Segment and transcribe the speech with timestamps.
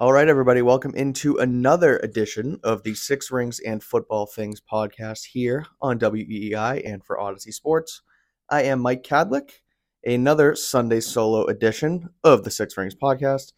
[0.00, 5.26] All right, everybody, welcome into another edition of the Six Rings and Football Things podcast
[5.32, 8.00] here on WEEI and for Audacy Sports.
[8.48, 9.60] I am Mike Kadlick,
[10.02, 13.52] another Sunday solo edition of the Six Rings podcast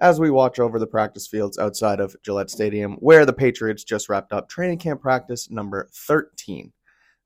[0.00, 4.08] as we watch over the practice fields outside of Gillette Stadium, where the Patriots just
[4.08, 6.72] wrapped up training camp practice number 13.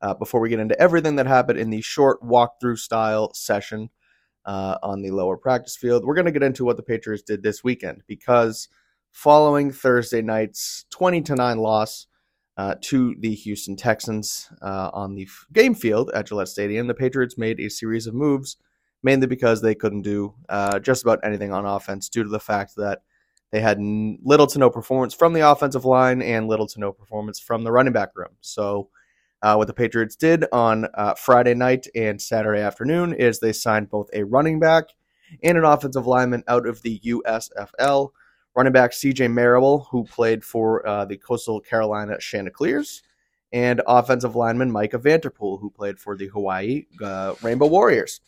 [0.01, 3.91] Uh, before we get into everything that happened in the short walkthrough style session,
[4.45, 6.05] uh, on the lower practice field.
[6.05, 8.69] We're going to get into what the Patriots did this weekend because
[9.13, 12.07] following Thursday night's 20 to 9 loss
[12.57, 17.39] uh, to the Houston Texans uh, on the game field at Gillette Stadium, the Patriots
[17.39, 18.57] made a series of moves,
[19.03, 22.77] mainly because they couldn't do uh, just about anything on offense due to the fact
[22.77, 23.03] that
[23.53, 23.79] they had
[24.25, 27.73] little to no performance from the offensive line and little to no performance from the
[27.73, 28.31] running back room.
[28.41, 28.89] So,
[29.43, 33.91] uh, what the Patriots did on uh, Friday night and Saturday afternoon is they signed
[33.91, 34.85] both a running back
[35.43, 38.11] and an offensive lineman out of the USFL.
[38.55, 43.03] Running back CJ Marable, who played for uh, the Coastal Carolina Chanticleers,
[43.51, 48.21] and offensive lineman Micah Vanterpool, who played for the Hawaii uh, Rainbow Warriors.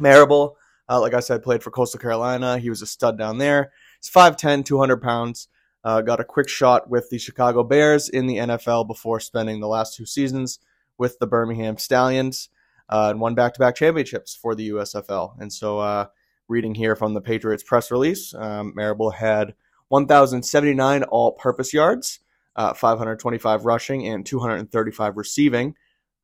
[0.00, 0.56] Marable,
[0.88, 2.58] uh, like I said, played for Coastal Carolina.
[2.58, 3.70] He was a stud down there.
[4.00, 5.48] He's 5'10, 200 pounds.
[5.84, 9.68] Uh, got a quick shot with the Chicago Bears in the NFL before spending the
[9.68, 10.60] last two seasons
[10.96, 12.48] with the Birmingham Stallions
[12.88, 15.40] uh, and won back to back championships for the USFL.
[15.40, 16.06] And so, uh,
[16.46, 19.54] reading here from the Patriots press release, um, Marable had
[19.88, 22.20] 1,079 all purpose yards,
[22.54, 25.74] uh, 525 rushing, and 235 receiving,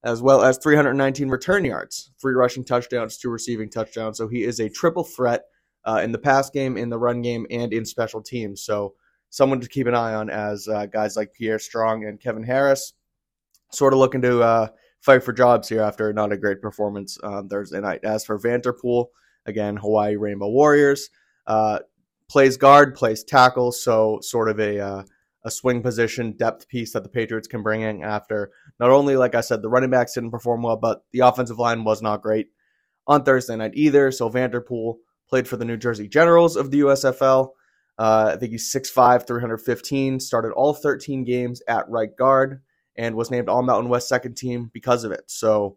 [0.05, 4.19] as well as 319 return yards, three rushing touchdowns, two receiving touchdowns.
[4.19, 5.47] So, he is a triple threat
[5.85, 8.63] uh, in the pass game, in the run game, and in special teams.
[8.63, 8.95] So,
[9.31, 12.95] someone to keep an eye on as uh, guys like Pierre Strong and Kevin Harris
[13.71, 14.69] sort of looking to uh,
[15.01, 18.01] fight for jobs here after not a great performance on Thursday night.
[18.03, 19.07] As for Vanterpool,
[19.47, 21.11] again, Hawaii Rainbow Warriors,
[21.47, 21.81] uh,
[22.29, 25.03] plays guard, plays tackle, so sort of a uh,
[25.45, 29.35] a swing position depth piece that the Patriots can bring in after not only, like
[29.35, 32.49] I said, the running backs didn't perform well, but the offensive line was not great
[33.07, 34.11] on Thursday night either.
[34.11, 34.97] So Vanterpool
[35.29, 37.51] played for the New Jersey Generals of the USFL.
[37.99, 42.63] Uh, I think he's 6'5, 315, started all 13 games at right guard,
[42.97, 45.25] and was named All Mountain West second team because of it.
[45.27, 45.77] So,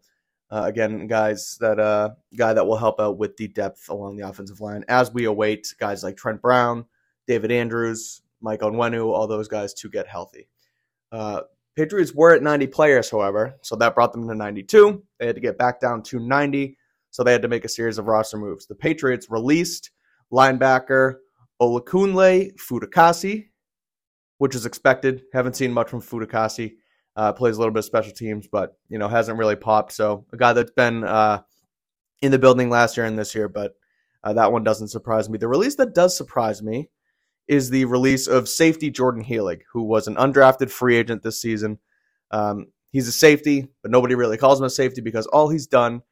[0.50, 4.28] uh, again, guys, that uh, guy that will help out with the depth along the
[4.28, 6.84] offensive line as we await guys like Trent Brown,
[7.26, 10.48] David Andrews, Mike Onwenu, all those guys to get healthy.
[11.10, 11.42] Uh,
[11.74, 15.02] Patriots were at 90 players, however, so that brought them to 92.
[15.18, 16.76] They had to get back down to 90,
[17.10, 18.66] so they had to make a series of roster moves.
[18.66, 19.90] The Patriots released
[20.30, 21.16] linebacker
[21.62, 23.46] Olakunle Fatukasi,
[24.38, 25.22] which is expected.
[25.32, 26.74] Haven't seen much from Fatukasi.
[27.14, 29.92] Uh, plays a little bit of special teams, but you know hasn't really popped.
[29.92, 31.42] So a guy that's been uh,
[32.20, 33.74] in the building last year and this year, but
[34.24, 35.38] uh, that one doesn't surprise me.
[35.38, 36.90] The release that does surprise me
[37.46, 41.78] is the release of safety Jourdan Heilig, who was an undrafted free agent this season.
[42.30, 46.02] Um, he's a safety, but nobody really calls him a safety because all he's done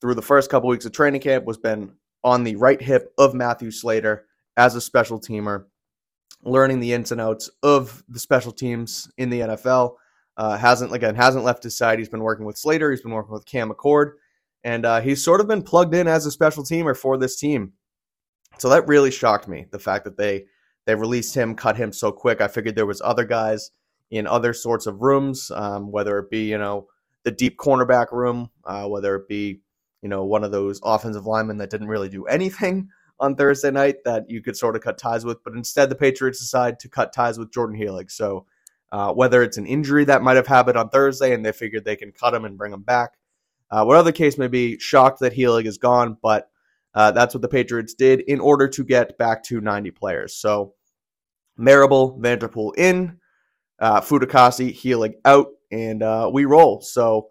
[0.00, 1.92] through the first couple weeks of training camp was been
[2.24, 4.26] on the right hip of Matthew Slater
[4.60, 5.64] as a special teamer,
[6.42, 9.94] learning the ins and outs of the special teams in the NFL.
[10.36, 11.98] Uh, hasn't again hasn't left his side.
[11.98, 12.90] He's been working with Slater.
[12.90, 14.12] He's been working with Cam Achord,
[14.62, 17.72] and uh, he's sort of been plugged in as a special teamer for this team.
[18.58, 19.66] So that really shocked me.
[19.70, 20.44] The fact that they
[20.86, 22.42] they released him, cut him so quick.
[22.42, 23.70] I figured there was other guys
[24.10, 26.86] in other sorts of rooms, um, whether it be you know
[27.24, 29.60] the deep cornerback room, uh, whether it be
[30.02, 32.88] you know one of those offensive linemen that didn't really do anything,
[33.20, 36.40] on Thursday night that you could sort of cut ties with, but instead the Patriots
[36.40, 38.10] decide to cut ties with Jourdan Heilig.
[38.10, 38.46] So
[38.92, 41.96] uh, whether it's an injury that might have happened on Thursday and they figured they
[41.96, 43.12] can cut him and bring him back,
[43.70, 46.50] uh, whatever the case may be, shocked that Heilig is gone, but
[46.94, 50.34] uh, that's what the Patriots did in order to get back to 90 players.
[50.34, 50.74] So
[51.56, 53.18] Marable, Vanterpool in,
[53.78, 56.80] uh, Fatukasi, Heilig out, and uh, we roll.
[56.80, 57.28] So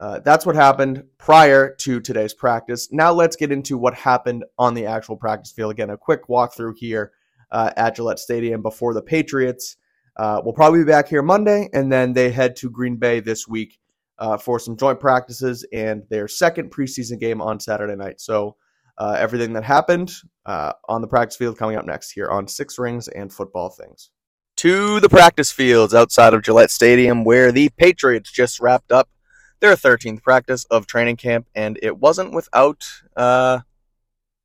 [0.00, 2.88] uh, that's what happened prior to today's practice.
[2.92, 5.72] Now let's get into what happened on the actual practice field.
[5.72, 7.12] Again, a quick walkthrough here
[7.50, 9.76] uh, at Gillette Stadium before the Patriots.
[10.16, 13.48] Uh, we'll probably be back here Monday, and then they head to Green Bay this
[13.48, 13.78] week
[14.18, 18.20] uh, for some joint practices and their second preseason game on Saturday night.
[18.20, 18.56] So
[18.98, 20.12] uh, everything that happened
[20.46, 24.10] on the practice field coming up next here on Six Rings and Football Things.
[24.56, 29.08] To the practice fields outside of Gillette Stadium, where the Patriots just wrapped up
[29.60, 33.60] their 13th practice of training camp, and it wasn't without uh,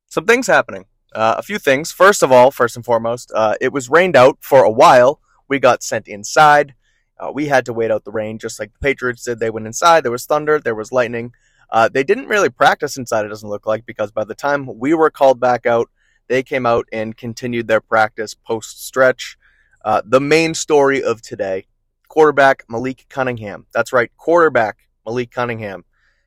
[0.06, 0.86] some things happening.
[1.14, 1.92] Uh, a few things.
[1.92, 5.20] First of all, first and foremost, uh, it was rained out for a while.
[5.48, 6.74] We got sent inside.
[7.18, 9.38] Uh, we had to wait out the rain, just like the Patriots did.
[9.38, 10.02] They went inside.
[10.02, 10.58] There was thunder.
[10.58, 11.32] There was lightning.
[11.70, 13.24] Uh, they didn't really practice inside.
[13.24, 15.88] It doesn't look like because by the time we were called back out,
[16.28, 19.36] they came out and continued their practice post stretch.
[19.84, 21.66] Uh, the main story of today
[22.08, 23.66] quarterback Malik Cunningham.
[23.74, 25.84] That's right, quarterback Malik Cunningham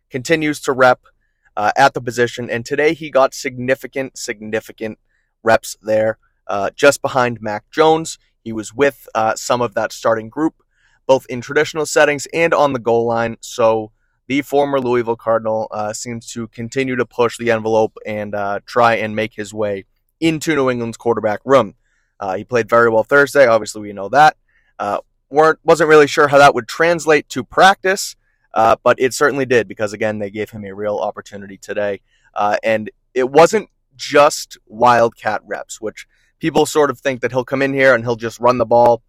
[0.09, 1.01] continues to rep
[1.55, 4.99] uh, at the position, and today he got significant, significant
[5.43, 8.17] reps there, uh, just behind Mac Jones.
[8.43, 10.55] He was with uh, some of that starting group,
[11.05, 13.37] both in traditional settings and on the goal line.
[13.41, 13.91] So
[14.27, 18.95] the former Louisville Cardinal uh, seems to continue to push the envelope and uh, try
[18.95, 19.85] and make his way
[20.19, 21.75] into New England's quarterback room.
[22.19, 23.47] Uh, he played very well Thursday.
[23.47, 24.37] Obviously, we know that.
[25.29, 28.15] Weren't wasn't really sure how that would translate to practice,
[28.57, 32.01] uh, but it certainly did because again they gave him a real opportunity today,
[32.33, 36.07] uh, and it wasn't just wildcat reps, which
[36.39, 39.03] people sort of think that he'll come in here and he'll just run the ball.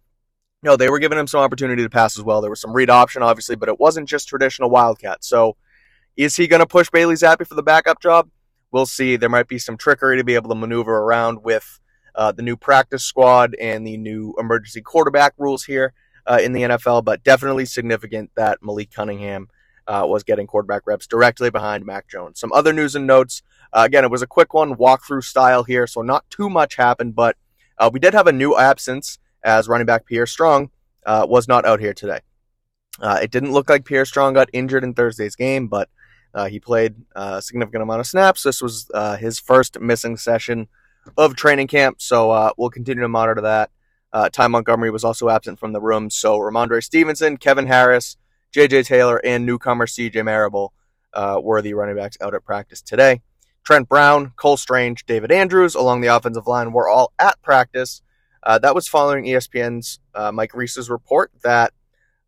[0.61, 2.41] No, they were giving him some opportunity to pass as well.
[2.41, 5.23] There was some read option, obviously, but it wasn't just traditional wildcat.
[5.23, 5.55] So,
[6.15, 8.29] is he going to push Bailey Zappe for the backup job?
[8.71, 9.15] We'll see.
[9.15, 11.79] There might be some trickery to be able to maneuver around with
[12.13, 15.93] uh, the new practice squad and the new emergency quarterback rules here
[16.25, 19.47] uh, in the NFL, but definitely significant that Malik Cunningham
[19.87, 22.39] uh, was getting quarterback reps directly behind Mac Jones.
[22.39, 23.41] Some other news and notes.
[23.73, 27.15] Uh, again, it was a quick one, walkthrough style here, so not too much happened,
[27.15, 27.37] but
[27.77, 30.69] uh, we did have a new absence as running back Pierre Strong
[31.05, 32.19] uh, was not out here today.
[33.01, 35.89] it didn't look like Pierre Strong got injured in Thursday's game, but
[36.33, 38.43] uh, he played a significant amount of snaps.
[38.43, 40.67] This was uh, his first missing session
[41.17, 43.71] of training camp, so uh, we'll continue to monitor that.
[44.11, 48.17] Uh, Ty Montgomery was also absent from the room, so Rhamondre Stevenson, Kevin Harris,
[48.51, 48.83] J.J.
[48.83, 50.23] Taylor, and newcomer C.J.
[50.23, 50.73] Marable
[51.13, 53.21] uh, were the running backs out at practice today.
[53.63, 58.01] Trent Brown, Cole Strange, David Andrews along the offensive line were all at practice.
[58.41, 59.99] Uh, that was following ESPN's
[60.33, 61.73] Mike Reiss's report that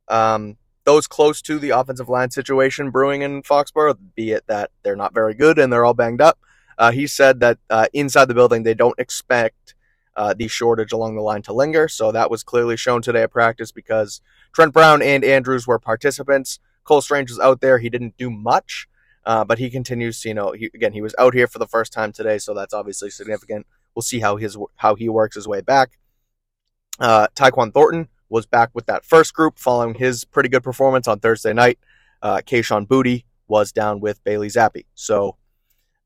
[0.08, 4.96] um, those close to the offensive line situation brewing in Foxborough, be it that they're
[4.96, 6.40] not very good and they're all banged up,
[6.78, 9.76] uh, he said that uh, inside the building they don't expect
[10.16, 11.88] uh, the shortage along the line to linger.
[11.88, 14.22] So that was clearly shown today at practice because
[14.54, 16.60] Trent Brown and Andrews were participants.
[16.84, 17.78] Cole Strange was out there.
[17.78, 18.88] He didn't do much,
[19.26, 21.68] uh, but he continues to, you know, he, again, he was out here for the
[21.68, 23.66] first time today, so that's obviously significant.
[23.96, 26.00] We'll see how his how he works his way back.
[27.00, 31.20] Uh, Tyquan Thornton was back with that first group following his pretty good performance on
[31.20, 31.78] Thursday night.
[32.22, 34.86] Uh, Kayshon Boutte was down with Bailey Zappe.
[34.96, 35.36] So,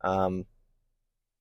[0.02, 0.46] um,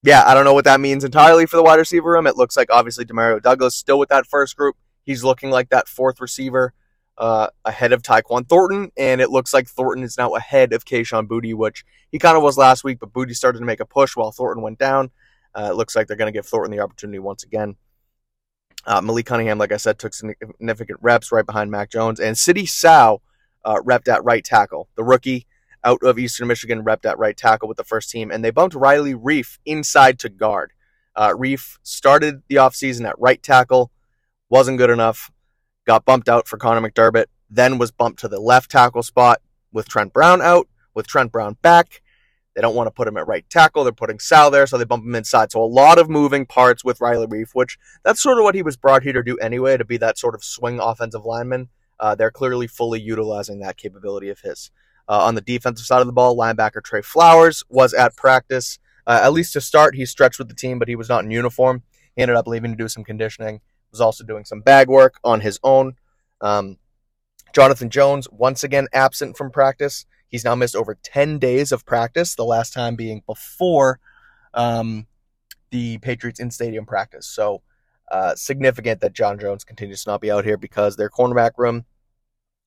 [0.04, 2.26] yeah, I don't know what that means entirely for the wide receiver room.
[2.26, 4.76] It looks like obviously Demario Douglas still with that first group.
[5.02, 6.74] He's looking like that fourth receiver
[7.16, 11.26] uh, ahead of Tyquan Thornton, and it looks like Thornton is now ahead of Kayshon
[11.26, 14.14] Boutte, which he kind of was last week, but Boutte started to make a push
[14.14, 15.10] while Thornton went down.
[15.54, 17.76] Uh, it looks like they're going to give Thornton the opportunity once again.
[18.84, 22.66] Uh, Malik Cunningham, like I said, took significant reps right behind Mac Jones, and Sidy
[22.66, 23.22] Sow
[23.64, 24.88] uh, repped at right tackle.
[24.96, 25.46] The rookie
[25.84, 28.74] out of Eastern Michigan repped at right tackle with the first team, and they bumped
[28.74, 30.72] Riley Reiff inside to guard.
[31.14, 33.92] Uh, Reiff started the offseason at right tackle,
[34.48, 35.30] wasn't good enough,
[35.86, 39.40] got bumped out for Connor McDermott, then was bumped to the left tackle spot
[39.72, 42.00] with Trent Brown out, with Trent Brown back.
[42.54, 43.82] They don't want to put him at right tackle.
[43.82, 45.50] They're putting Sal there, so they bump him inside.
[45.50, 48.62] So a lot of moving parts with Riley Reiff, which that's sort of what he
[48.62, 51.68] was brought here to do anyway, to be that sort of swing offensive lineman.
[51.98, 54.70] Uh, they're clearly fully utilizing that capability of his.
[55.08, 58.78] Uh, on the defensive side of the ball, linebacker Trey Flowers was at practice.
[59.06, 61.30] Uh, at least to start, he stretched with the team, but he was not in
[61.30, 61.82] uniform.
[62.16, 63.60] He ended up leaving to do some conditioning.
[63.90, 65.94] Was also doing some bag work on his own.
[66.40, 66.78] Um,
[67.54, 70.04] Jonathan Jones once again absent from practice.
[70.28, 74.00] He's now missed over 10 days of practice, the last time being before
[74.52, 75.06] um,
[75.70, 77.26] the Patriots in stadium practice.
[77.26, 77.62] So
[78.10, 81.84] uh, significant that John Jones continues to not be out here because their cornerback room,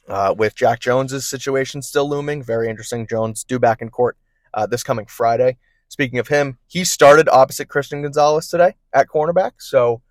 [0.08, 3.08] uh, with Jack Jones's situation still looming, very interesting.
[3.08, 4.18] Jones due back in court
[4.54, 5.58] uh, this coming Friday.
[5.90, 9.54] Speaking of him, he started opposite Christian Gonzalez today at cornerback.
[9.60, 10.02] So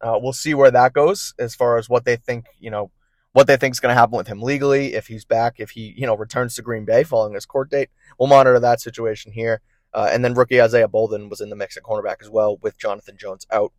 [0.00, 2.90] uh, we'll see where that goes as far as what they think, you know,
[3.32, 5.92] what they think is going to happen with him legally, if he's back, if he,
[5.96, 7.90] you know, returns to Green Bay following his court date.
[8.18, 9.60] We'll monitor that situation here.
[9.92, 12.78] Uh, and then rookie Isaiah Bolden was in the mix at cornerback as well with
[12.78, 13.72] Jonathan Jones out.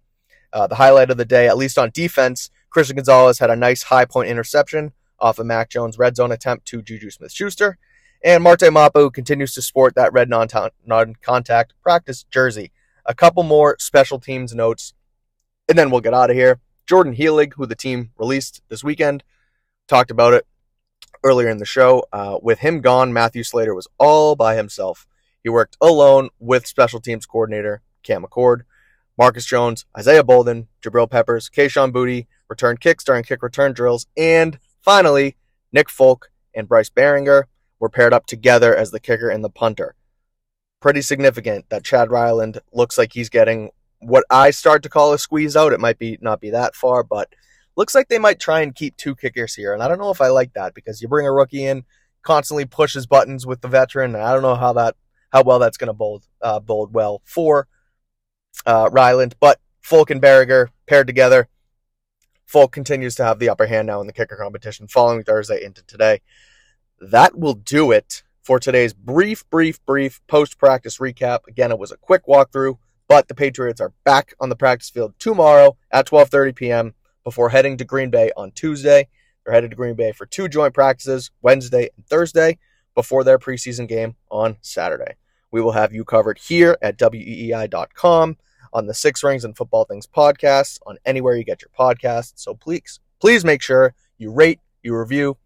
[0.52, 3.84] Uh, the highlight of the day, at least on defense, Christian Gonzalez had a nice
[3.84, 7.78] high point interception off of Mac Jones red zone attempt to Juju Smith Schuster.
[8.24, 10.48] And Marte Mapu continues to sport that red non
[11.22, 12.72] contact practice jersey.
[13.06, 14.94] A couple more special teams notes,
[15.70, 16.60] and then we'll get out of here.
[16.88, 19.24] Jourdan Heilig, who the team released this weekend,
[19.88, 20.48] talked about it
[21.24, 22.06] earlier in the show.
[22.12, 25.08] Uh, with him gone, Matthew Slater was all by himself.
[25.44, 28.62] He worked alone with special teams coordinator Cam Achord,
[29.18, 34.60] Marcus Jones, Isaiah Bolden, Jabril Peppers, Kayshon Boutte, return kicks during kick return drills, and
[34.86, 35.36] finally,
[35.74, 37.44] Nick Folk and Bryce Baringer
[37.80, 39.96] were paired up together as the kicker and the punter.
[40.80, 45.20] Pretty significant that Chad Ryland looks like he's getting what I start to call a
[45.20, 45.74] squeeze out.
[45.74, 47.30] It might be not be that far, but
[47.76, 49.74] looks like they might try and keep two kickers here.
[49.74, 51.84] And I don't know if I like that because you bring a rookie in,
[52.22, 54.96] constantly pushes buttons with the veteran, and I don't know how that
[55.32, 57.68] how well that's going to bold uh, bold well for
[58.66, 59.36] uh, Ryland.
[59.40, 61.50] But Folk and Baringer paired together.
[62.46, 65.84] Folk continues to have the upper hand now in the kicker competition following Thursday into
[65.84, 66.22] today.
[67.00, 71.48] That will do it for today's brief, brief, brief post practice recap.
[71.48, 75.16] Again, it was a quick walkthrough, but the Patriots are back on the practice field
[75.18, 76.94] tomorrow at 12:30 p.m.
[77.24, 79.08] before heading to Green Bay on Tuesday.
[79.44, 82.60] They're headed to Green Bay for two joint practices, Wednesday and Thursday,
[82.94, 85.16] before their preseason game on Saturday.
[85.52, 88.38] We will have you covered here at weei.com
[88.74, 92.34] on the Six Rings and Football Things podcast on anywhere you get your podcasts.
[92.36, 95.38] So please, please make sure you rate, you review,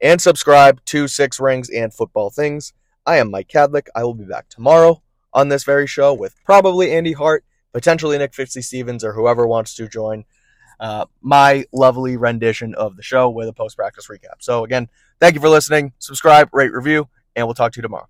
[0.00, 2.72] and subscribe to Six Rings and Football Things.
[3.06, 3.88] I am Mike Kadlick.
[3.94, 5.02] I will be back tomorrow
[5.32, 9.88] on this very show with probably Andy Hart, potentially Nick Fitzstevens, or whoever wants to
[9.88, 10.24] join
[10.80, 14.40] uh, my lovely rendition of the show with a post practice recap.
[14.40, 14.88] So, again,
[15.20, 15.92] thank you for listening.
[15.98, 18.08] Subscribe, rate, review, and we'll talk to you tomorrow.